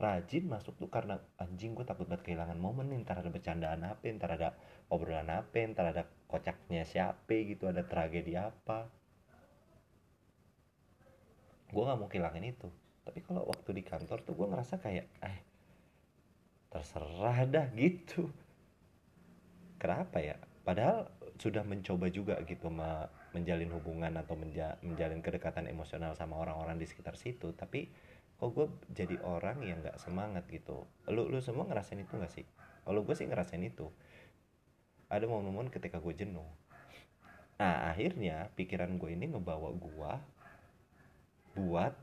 rajin 0.00 0.48
masuk 0.48 0.74
tuh 0.80 0.88
karena 0.88 1.20
anjing 1.36 1.76
gue 1.76 1.84
takut 1.84 2.08
banget 2.10 2.26
kehilangan 2.32 2.58
momen 2.58 2.90
nih. 2.90 3.02
Ntar 3.06 3.22
ada 3.22 3.30
bercandaan 3.30 3.86
apa 3.86 4.04
ntar 4.10 4.30
ada 4.34 4.48
obrolan 4.90 5.30
apa 5.30 5.58
ntar 5.70 5.94
ada 5.94 6.02
kocaknya 6.26 6.82
siapa 6.82 7.34
gitu 7.46 7.70
ada 7.70 7.86
tragedi 7.86 8.34
apa. 8.34 8.90
Gue 11.70 11.82
nggak 11.86 11.98
mau 11.98 12.10
kehilangan 12.10 12.42
itu. 12.42 12.68
Tapi 13.06 13.18
kalau 13.22 13.46
waktu 13.46 13.70
di 13.78 13.82
kantor 13.86 14.26
tuh 14.26 14.34
gue 14.34 14.46
ngerasa 14.50 14.78
kayak 14.82 15.06
eh 15.22 15.38
terserah 16.70 17.38
dah 17.50 17.66
gitu 17.74 18.30
kenapa 19.80 20.20
ya? 20.20 20.36
Padahal 20.60 21.08
sudah 21.40 21.64
mencoba 21.64 22.12
juga 22.12 22.36
gitu 22.44 22.68
menjalin 23.32 23.72
hubungan 23.72 24.12
atau 24.20 24.36
menja 24.36 24.76
menjalin 24.84 25.24
kedekatan 25.24 25.64
emosional 25.72 26.12
sama 26.12 26.36
orang-orang 26.36 26.76
di 26.76 26.84
sekitar 26.84 27.16
situ. 27.16 27.56
Tapi 27.56 27.88
kok 28.36 28.52
gue 28.52 28.68
jadi 28.92 29.16
orang 29.24 29.64
yang 29.64 29.80
nggak 29.80 29.96
semangat 29.96 30.44
gitu? 30.52 30.84
Lu 31.08 31.32
lu 31.32 31.40
semua 31.40 31.64
ngerasain 31.64 32.04
itu 32.04 32.12
gak 32.20 32.32
sih? 32.32 32.44
Kalau 32.84 33.00
gue 33.00 33.16
sih 33.16 33.24
ngerasain 33.24 33.64
itu. 33.64 33.88
Ada 35.08 35.24
momen-momen 35.26 35.72
ketika 35.72 35.98
gue 35.98 36.12
jenuh. 36.12 36.46
Nah 37.56 37.88
akhirnya 37.88 38.52
pikiran 38.54 39.00
gue 39.00 39.16
ini 39.16 39.32
ngebawa 39.32 39.72
gue 39.74 40.12
buat 41.56 41.96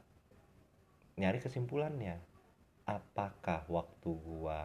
nyari 1.17 1.39
kesimpulannya. 1.39 2.17
Apakah 2.89 3.69
waktu 3.69 4.09
gue 4.11 4.59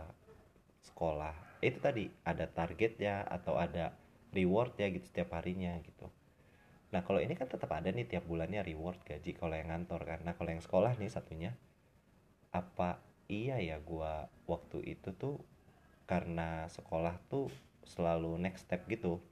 sekolah 0.83 1.52
itu 1.63 1.79
tadi 1.79 2.11
ada 2.27 2.51
target 2.51 2.99
ya 2.99 3.23
atau 3.23 3.55
ada 3.55 3.95
reward 4.35 4.75
ya 4.77 4.91
gitu 4.91 5.07
setiap 5.07 5.39
harinya 5.39 5.79
gitu. 5.87 6.11
Nah 6.91 7.01
kalau 7.07 7.23
ini 7.23 7.39
kan 7.39 7.47
tetap 7.47 7.71
ada 7.71 7.89
nih 7.89 8.05
tiap 8.05 8.27
bulannya 8.27 8.67
reward 8.67 8.99
gaji 9.07 9.33
kalau 9.39 9.55
yang 9.55 9.71
ngantor 9.71 10.03
karena 10.03 10.35
kalau 10.35 10.51
yang 10.51 10.61
sekolah 10.61 10.93
nih 10.99 11.09
satunya 11.09 11.55
apa 12.53 13.01
iya 13.33 13.57
ya 13.63 13.81
gue 13.81 14.13
waktu 14.45 14.79
itu 14.85 15.15
tuh 15.17 15.41
karena 16.05 16.69
sekolah 16.69 17.17
tuh 17.31 17.49
selalu 17.87 18.37
next 18.43 18.69
step 18.69 18.85
gitu. 18.91 19.23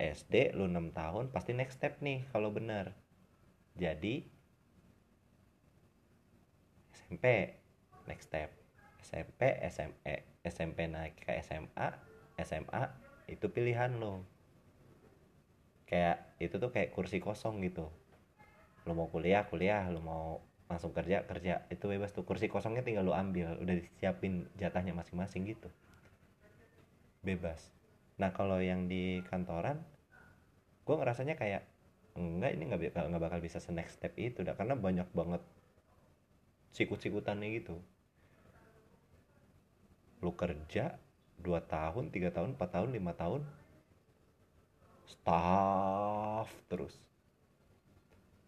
SD 0.00 0.56
lu 0.56 0.64
6 0.64 0.96
tahun 0.96 1.28
pasti 1.30 1.52
next 1.52 1.78
step 1.78 2.02
nih 2.02 2.26
kalau 2.34 2.50
bener. 2.50 2.92
Jadi 3.78 4.26
SMP 6.92 7.56
next 8.08 8.28
step 8.28 8.59
SMP 9.10 9.58
SME 9.66 10.14
SMP 10.46 10.86
naik 10.86 11.18
ke 11.20 11.34
SMA 11.42 11.88
SMA 12.40 12.82
itu 13.26 13.46
pilihan 13.50 13.94
lo. 13.98 14.24
Kayak 15.86 16.38
itu 16.38 16.56
tuh 16.56 16.70
kayak 16.70 16.94
kursi 16.94 17.18
kosong 17.18 17.60
gitu. 17.66 17.90
Lo 18.86 18.92
mau 18.94 19.10
kuliah 19.10 19.46
kuliah. 19.50 19.86
Lo 19.90 20.00
mau 20.00 20.38
langsung 20.70 20.94
kerja 20.94 21.26
kerja. 21.26 21.66
Itu 21.68 21.90
bebas 21.90 22.14
tuh. 22.14 22.22
Kursi 22.22 22.46
kosongnya 22.46 22.86
tinggal 22.86 23.06
lo 23.06 23.14
ambil. 23.14 23.58
Udah 23.58 23.74
disiapin 23.76 24.46
jatahnya 24.56 24.94
masing-masing 24.94 25.46
gitu. 25.50 25.68
Bebas. 27.26 27.74
Nah 28.16 28.30
kalau 28.30 28.62
yang 28.62 28.86
di 28.86 29.20
kantoran 29.28 29.82
gue 30.86 30.96
ngerasanya 30.96 31.38
kayak 31.38 31.62
enggak 32.18 32.50
ini 32.58 32.66
nggak 32.66 33.22
bakal 33.22 33.38
bisa 33.38 33.62
se 33.62 33.70
next 33.70 33.98
step 33.98 34.14
itu 34.16 34.46
dah. 34.46 34.54
Karena 34.54 34.78
banyak 34.78 35.10
banget 35.12 35.42
sikut-sikutannya 36.70 37.50
gitu 37.58 37.76
lu 40.20 40.36
kerja 40.36 41.00
2 41.40 41.48
tahun 41.64 42.12
3 42.12 42.36
tahun 42.36 42.50
4 42.56 42.74
tahun 42.74 42.88
5 42.92 43.20
tahun 43.20 43.42
staff 45.08 46.48
terus. 46.68 46.94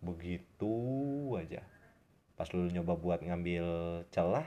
Begitu 0.05 0.75
aja. 1.41 1.65
Pas 2.37 2.49
lu 2.53 2.69
nyoba 2.69 2.95
buat 2.97 3.21
ngambil 3.25 3.65
celah 4.13 4.45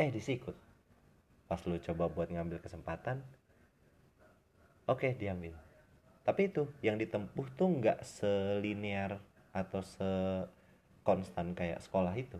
eh 0.00 0.08
disikut. 0.08 0.56
Pas 1.44 1.60
lu 1.68 1.76
coba 1.76 2.08
buat 2.08 2.32
ngambil 2.32 2.64
kesempatan 2.64 3.20
oke 4.88 5.04
okay, 5.04 5.12
diambil. 5.14 5.52
Tapi 6.24 6.48
itu 6.48 6.64
yang 6.80 6.96
ditempuh 6.96 7.46
tuh 7.58 7.68
nggak 7.68 8.00
selinear 8.06 9.20
atau 9.50 9.82
sekonstan 9.82 11.52
kayak 11.58 11.82
sekolah 11.82 12.14
itu 12.14 12.38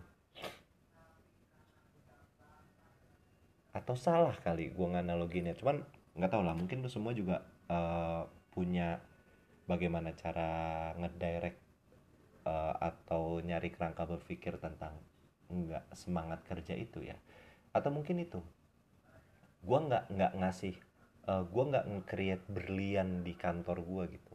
atau 3.71 3.95
salah 3.95 4.35
kali 4.35 4.75
gue 4.75 4.87
nganaloginya 4.87 5.55
cuman 5.55 5.79
nggak 6.15 6.31
tau 6.31 6.43
lah 6.43 6.51
mungkin 6.51 6.83
lu 6.83 6.91
semua 6.91 7.15
juga 7.15 7.47
uh, 7.71 8.27
punya 8.51 8.99
bagaimana 9.63 10.11
cara 10.11 10.91
ngedirect 10.99 11.59
uh, 12.43 12.75
atau 12.77 13.39
nyari 13.39 13.71
kerangka 13.71 14.03
berpikir 14.03 14.59
tentang 14.59 14.99
nggak 15.51 15.91
semangat 15.95 16.43
kerja 16.47 16.75
itu 16.75 17.03
ya. 17.03 17.15
Atau 17.71 17.95
mungkin 17.95 18.19
itu 18.19 18.43
gue 19.61 19.79
nggak 19.79 20.09
nggak 20.09 20.33
ngasih 20.41 20.75
uh, 21.29 21.45
gue 21.45 21.63
nggak 21.69 21.85
nge-create 21.85 22.45
berlian 22.49 23.21
di 23.21 23.33
kantor 23.37 23.79
gue 23.85 24.03
gitu. 24.19 24.33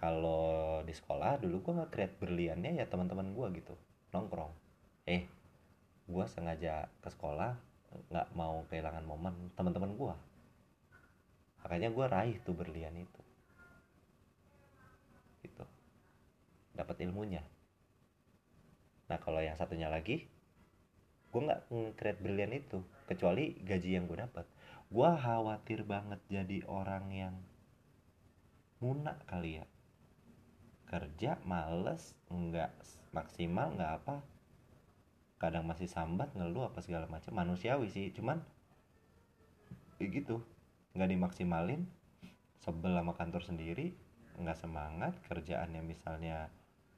Kalau 0.00 0.82
di 0.82 0.90
sekolah 0.90 1.38
dulu 1.38 1.62
gue 1.62 1.72
nggak 1.78 1.92
create 1.94 2.16
berliannya 2.18 2.82
ya 2.82 2.90
teman-teman 2.90 3.30
gue 3.30 3.46
gitu 3.62 3.74
nongkrong. 4.10 4.50
Eh 5.06 5.30
gue 6.10 6.24
sengaja 6.26 6.90
ke 6.98 7.08
sekolah 7.14 7.54
nggak 8.10 8.28
mau 8.36 8.64
kehilangan 8.68 9.04
momen 9.04 9.34
teman-teman 9.56 9.92
gue 9.96 10.14
makanya 11.62 11.88
gue 11.94 12.06
raih 12.10 12.36
tuh 12.42 12.54
berlian 12.58 12.94
itu. 12.98 13.22
Gitu. 15.46 15.64
Dapat 16.74 17.06
ilmunya. 17.06 17.42
Nah 19.06 19.18
kalau 19.22 19.38
yang 19.38 19.54
satunya 19.54 19.86
lagi 19.86 20.26
gue 21.32 21.40
nggak 21.40 21.64
create 21.96 22.20
berlian 22.20 22.52
itu 22.52 22.84
kecuali 23.08 23.56
gaji 23.64 23.96
yang 23.96 24.04
gue 24.04 24.20
dapat 24.20 24.44
gue 24.92 25.10
khawatir 25.16 25.80
banget 25.88 26.20
jadi 26.28 26.60
orang 26.68 27.08
yang 27.08 27.34
muna 28.82 29.16
kali 29.24 29.62
ya. 29.62 29.66
Kerja 30.92 31.40
males 31.48 32.12
nggak 32.28 32.68
maksimal 33.16 33.72
nggak 33.72 33.92
apa 34.02 34.20
kadang 35.42 35.66
masih 35.66 35.90
sambat 35.90 36.30
ngeluh 36.38 36.70
apa 36.70 36.78
segala 36.78 37.10
macam. 37.10 37.34
Manusiawi 37.34 37.90
sih 37.90 38.14
cuman 38.14 38.38
ya 39.98 40.06
gitu. 40.06 40.38
Nggak 40.94 41.10
dimaksimalin 41.10 41.82
sebel 42.62 42.94
sama 42.94 43.18
kantor 43.18 43.42
sendiri 43.42 43.90
nggak 44.38 44.54
semangat 44.54 45.12
kerjaannya 45.26 45.82
misalnya 45.82 46.48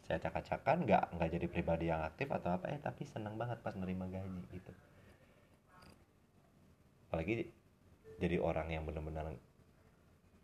saya 0.04 0.20
acak-acakan 0.20 0.84
nggak 0.84 1.02
nggak 1.16 1.30
jadi 1.32 1.46
pribadi 1.48 1.88
yang 1.88 2.04
aktif 2.04 2.28
atau 2.28 2.52
apa 2.52 2.68
eh 2.68 2.78
tapi 2.78 3.08
seneng 3.08 3.40
banget 3.40 3.64
pas 3.64 3.72
nerima 3.72 4.04
gaji 4.04 4.40
gitu. 4.52 4.72
Apalagi 7.08 7.48
jadi 8.20 8.36
orang 8.38 8.68
yang 8.68 8.84
benar-benar 8.84 9.32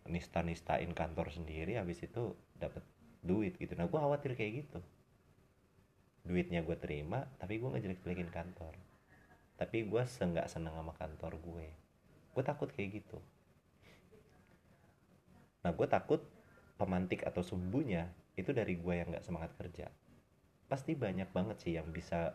nista-nistain 0.09 0.91
kantor 0.97 1.29
sendiri 1.29 1.77
habis 1.77 2.01
itu 2.01 2.33
dapat 2.57 2.81
duit 3.21 3.61
gitu. 3.61 3.77
Nah 3.77 3.85
gue 3.85 4.01
khawatir 4.01 4.33
kayak 4.33 4.65
gitu 4.65 4.81
duitnya 6.25 6.61
gue 6.61 6.77
terima 6.77 7.25
tapi 7.41 7.57
gue 7.59 7.69
ngejelek-jelekin 7.69 8.31
kantor. 8.31 8.75
Tapi 9.61 9.85
gue 9.85 10.03
senggak 10.09 10.49
seneng 10.49 10.73
sama 10.73 10.97
kantor 10.97 11.37
gue. 11.37 11.69
Gue 12.33 12.43
takut 12.45 12.73
kayak 12.73 13.05
gitu. 13.05 13.21
Nah 15.61 15.73
gue 15.77 15.87
takut 15.89 16.25
pemantik 16.81 17.29
atau 17.29 17.45
sumbunya 17.45 18.09
itu 18.41 18.57
dari 18.57 18.81
gue 18.81 18.95
yang 18.97 19.13
nggak 19.13 19.27
semangat 19.27 19.53
kerja. 19.61 19.93
Pasti 20.65 20.97
banyak 20.97 21.29
banget 21.29 21.61
sih 21.61 21.77
yang 21.77 21.93
bisa 21.93 22.33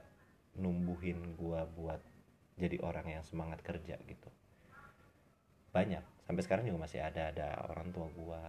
numbuhin 0.56 1.34
gue 1.34 1.62
buat 1.74 2.02
jadi 2.56 2.78
orang 2.86 3.20
yang 3.20 3.24
semangat 3.26 3.66
kerja 3.66 3.98
gitu. 4.06 4.30
Banyak. 5.74 6.06
Sampai 6.30 6.42
sekarang 6.46 6.70
juga 6.70 6.86
masih 6.86 7.02
ada. 7.02 7.34
Ada 7.34 7.48
orang 7.74 7.90
tua 7.90 8.08
gue 8.14 8.42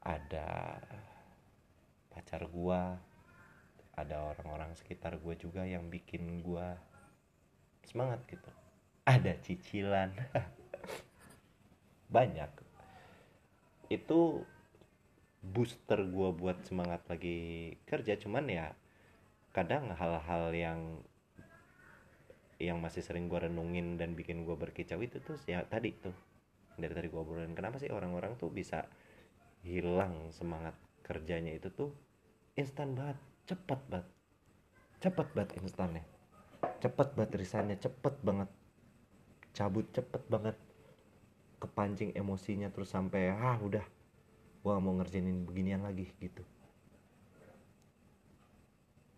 ada 0.00 0.80
pacar 2.08 2.48
gue 2.48 2.80
ada 3.96 4.34
orang-orang 4.34 4.72
sekitar 4.78 5.18
gue 5.18 5.34
juga 5.36 5.66
yang 5.66 5.90
bikin 5.90 6.40
gue 6.40 6.68
semangat 7.86 8.22
gitu. 8.30 8.50
Ada 9.06 9.34
cicilan. 9.42 10.14
Banyak. 12.14 12.50
Itu 13.90 14.46
booster 15.40 16.04
gue 16.04 16.28
buat 16.36 16.62
semangat 16.68 17.00
lagi 17.08 17.72
kerja 17.88 18.20
cuman 18.20 18.44
ya 18.44 18.66
kadang 19.56 19.88
hal-hal 19.96 20.52
yang 20.52 20.80
yang 22.60 22.76
masih 22.76 23.00
sering 23.00 23.24
gue 23.24 23.40
renungin 23.40 23.96
dan 23.96 24.12
bikin 24.12 24.44
gue 24.44 24.52
berkicau 24.52 25.00
itu 25.00 25.16
tuh 25.24 25.40
ya 25.48 25.64
tadi 25.64 25.96
tuh 25.96 26.12
dari 26.76 26.92
tadi 26.92 27.08
gue 27.08 27.20
obrolin. 27.20 27.56
Kenapa 27.56 27.80
sih 27.80 27.88
orang-orang 27.88 28.36
tuh 28.36 28.52
bisa 28.52 28.84
hilang 29.64 30.28
semangat 30.32 30.76
kerjanya 31.04 31.56
itu 31.56 31.72
tuh 31.72 31.90
instan 32.56 32.96
banget 32.96 33.16
cepet 33.48 33.80
banget. 33.88 34.08
Cepet 35.00 35.28
banget 35.32 35.50
instannya. 35.60 36.04
Cepet 36.80 37.08
banget 37.16 37.30
risannya 37.36 37.76
cepet 37.80 38.14
banget. 38.20 38.48
Cabut 39.56 39.86
cepet 39.92 40.22
banget. 40.28 40.56
Kepancing 41.60 42.16
emosinya 42.16 42.68
terus 42.72 42.92
sampai 42.92 43.32
ah 43.32 43.56
udah. 43.60 43.84
Gua 44.60 44.76
mau 44.76 44.92
ngerjain 44.96 45.44
beginian 45.44 45.84
lagi 45.84 46.08
gitu. 46.20 46.44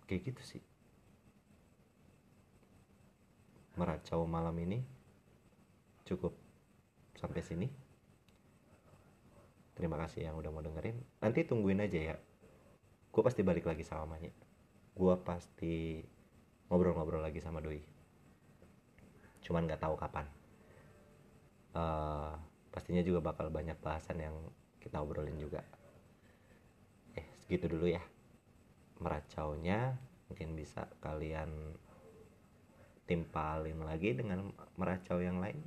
Kayak 0.06 0.35
gitu 0.35 0.42
sih. 0.58 0.62
Meracau 3.74 4.26
malam 4.28 4.54
ini 4.62 4.85
cukup 6.06 6.35
sampai 7.18 7.42
sini. 7.42 7.68
Terima 9.72 9.96
kasih 9.98 10.30
yang 10.30 10.37
udah 10.38 10.50
mau 10.52 10.61
dengerin. 10.61 11.00
Nanti 11.18 11.42
tungguin 11.48 11.80
aja 11.80 12.12
ya 12.12 12.16
gue 13.12 13.22
pasti 13.22 13.44
balik 13.44 13.68
lagi 13.68 13.85
sama 13.85 14.16
Manya. 14.16 14.33
Gue 14.96 15.14
pasti 15.20 16.01
ngobrol-ngobrol 16.72 17.20
lagi 17.20 17.44
sama 17.44 17.61
Doi. 17.61 17.85
Cuman 19.44 19.68
nggak 19.68 19.85
tahu 19.85 19.94
kapan. 20.01 20.25
Uh, 21.77 22.33
pastinya 22.72 23.05
juga 23.05 23.20
bakal 23.20 23.53
banyak 23.53 23.77
bahasan 23.85 24.16
yang 24.16 24.37
kita 24.81 25.05
obrolin 25.05 25.37
juga. 25.37 25.61
Eh 27.12 27.29
segitu 27.44 27.68
dulu 27.68 27.92
ya. 27.92 28.01
Meracaunya 29.05 29.92
mungkin 30.33 30.57
bisa 30.57 30.88
kalian 31.05 31.77
timpalin 33.05 33.85
lagi 33.85 34.16
dengan 34.16 34.48
meracau 34.81 35.20
yang 35.20 35.37
lain. 35.37 35.61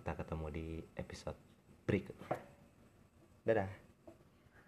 Kita 0.00 0.16
ketemu 0.16 0.46
di 0.48 0.66
episode 0.96 1.36
berikut. 1.84 2.16
Dadah 3.44 3.91